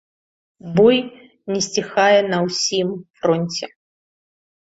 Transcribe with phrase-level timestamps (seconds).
[0.77, 0.97] Бой
[1.55, 2.87] не сціхае на ўсім
[3.19, 3.65] фронце.